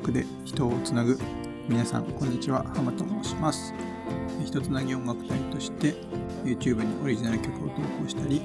[0.00, 1.18] 楽で人をつなぐ。
[1.68, 2.64] 皆さんこんにちは。
[2.74, 3.74] 浜と申します。
[4.42, 5.94] 人つなぎ音楽隊として
[6.42, 8.40] YouTube にオリジナル曲を投稿したり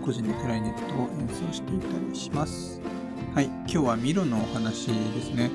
[0.00, 2.80] 個人でクライネットを演奏していたりします。
[3.34, 3.46] はい。
[3.46, 5.50] 今日はミロのお話ですね。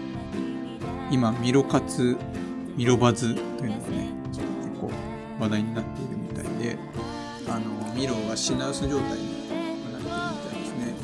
[1.10, 2.18] 今ミロ活
[2.76, 4.42] ミロバズというのがね結
[4.82, 4.92] 構
[5.40, 6.78] 話題になっているみたいで
[7.48, 10.96] あのミロが品薄状態になっているみたいですね。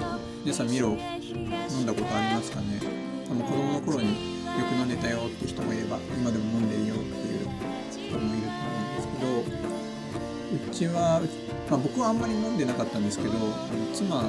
[0.43, 2.81] 皆さんミロ飲んだことありますかね？
[3.27, 4.24] 多分子供の頃に
[6.25, 7.47] 今でも飲んでるよっていう
[7.91, 11.21] 人もいると思うんですけどうちは、
[11.69, 13.33] まあ、僕はあんまり飲んでなかったんですけど
[13.93, 14.23] 妻が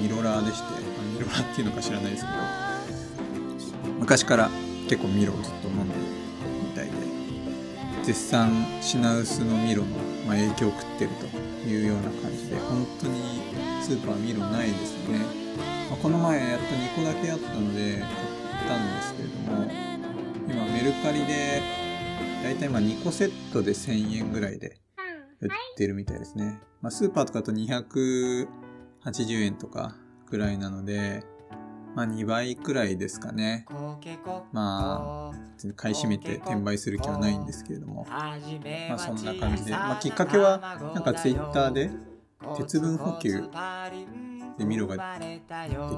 [0.00, 0.80] ミロラーでして
[1.12, 4.48] ミロラーっていうのか知らないですけど昔から
[4.88, 6.00] 結構ミロをずっと飲んでる
[6.64, 6.92] みたいで
[8.04, 9.88] 絶賛品薄のミロの、
[10.26, 13.20] まあ、影響を食ってるというような感じで本当に
[13.82, 15.18] スーパーミロないですね、
[15.90, 19.92] まあ、この前やっと2個だけあったので買ったんですけれども
[20.52, 21.62] 今メルカリで
[22.42, 24.76] だいたいま2個セットで1000円ぐらいで
[25.40, 28.46] 売ってるみたいですね、まあ、スーパーとかだと280
[29.44, 29.96] 円とか
[30.28, 31.24] ぐらいなので
[31.94, 33.66] まあ2倍くらいですかね。
[34.52, 38.06] まあ、買い占めて転売する気はないんですけれども。
[38.08, 38.34] ま
[38.94, 39.72] あそんな感じで。
[39.72, 41.90] まあきっかけは、なんかツイッターで
[42.56, 43.44] 鉄分補給
[44.56, 45.42] でミロがで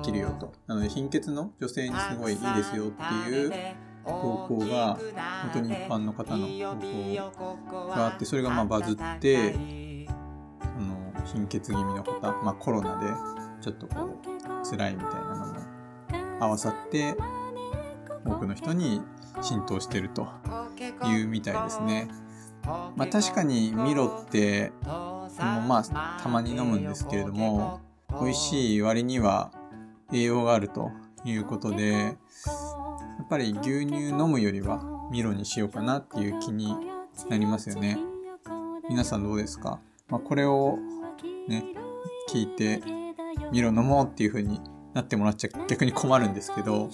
[0.03, 0.53] きるよと。
[0.67, 4.99] なので貧血の女性にすごいいいですよっていう投稿が、
[5.43, 13.07] 本当に一般の方の投稿があって、それがまあバズって、その貧血気味の方、まあコロナで
[13.61, 15.55] ちょっとこう辛いみたいなのも
[16.41, 17.17] 合わさって
[18.25, 19.01] 多くの人に
[19.43, 20.29] 浸透してると
[21.07, 22.09] いうみたいですね。
[22.65, 25.29] まあ確かにミロっても
[25.67, 27.81] まあたまに飲むんですけれども
[28.21, 29.51] 美味しい割には
[30.13, 30.91] 栄養があると
[31.25, 32.11] いうことでや
[33.23, 36.75] っぱり牛乳飲むよりはミロにしようかなっていう気に
[37.29, 37.99] なりますよね。
[38.89, 40.79] 皆さんどうですか、まあ、これを
[41.49, 41.65] ね
[42.29, 42.83] 聞いて
[43.51, 44.61] ミロ飲もうっていう風に
[44.95, 46.89] なってもらっちゃ逆に困るんですけど、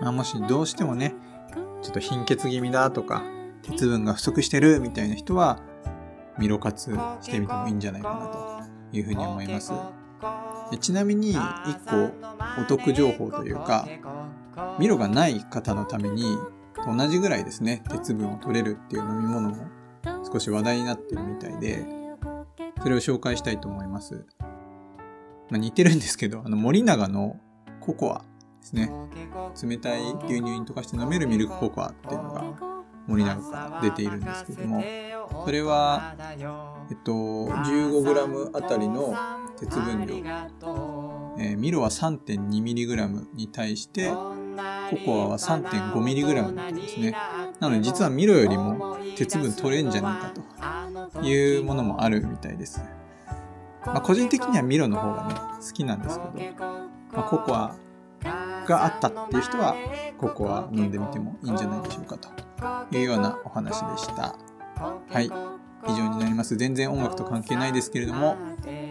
[0.00, 1.14] まあ、もしどうしてもね、
[1.82, 3.24] ちょっと貧血気味だとか、
[3.62, 5.60] 鉄分が不足してるみたいな人は、
[6.38, 9.72] ミロ活してみてもいいんじゃないかなというふうに思います。
[10.78, 11.36] ちなみに、一
[11.88, 12.12] 個
[12.60, 13.86] お得情報というか、
[14.78, 16.36] ミロがない方のために、
[16.86, 19.56] 同じぐらいですね、鉄分を取れるっていう飲み物も
[20.32, 21.86] 少し話題になってるみたいで、
[22.82, 24.26] それを紹介したいと思います。
[25.50, 27.36] まあ、似てるんですけど、あの森永の
[27.80, 28.24] ココア
[28.60, 28.90] ですね。
[29.62, 32.71] 冷たい牛乳に溶かして飲めるミルクココアっていうのが
[33.06, 34.82] 森永から出ているんですけども、
[35.44, 36.14] それは、
[36.90, 39.14] えっと、15g あたりの
[39.58, 40.16] 鉄分量、
[41.38, 47.16] えー、ミロは 3.2mg に対して、ココアは 3.5mg ですね。
[47.60, 50.32] なので実はミロよりも鉄分取れんじゃないか
[51.12, 52.82] というものもあるみたいです。
[53.84, 56.64] まあ、個人的にはミロの方がね、好きなんですけど、
[57.12, 57.76] まあ、ココア
[58.66, 59.74] があったっていう人は、
[60.18, 62.28] ココア飲んでみてもいいんじゃないでしょうかと
[62.92, 64.36] いうようなお話でした。
[65.08, 65.30] はい。
[65.88, 66.56] 以上になります。
[66.56, 68.36] 全然音楽と関係ないですけれども、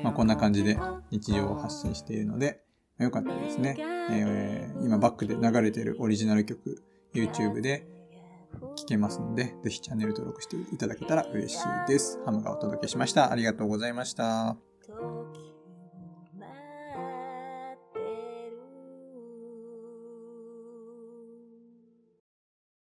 [0.04, 0.78] まあ、こんな感じで
[1.10, 2.62] 日常を発信しているので、
[2.98, 6.84] まあ、よかったですね、えー、今バックで流れてるオリジナル曲、
[7.14, 7.88] YouTube で
[8.76, 12.20] 聴けますので、ぜひチャンネル登録していただけたら嬉しいです。
[12.26, 13.32] ハムがお届けしました。
[13.32, 14.71] ありがとうございました。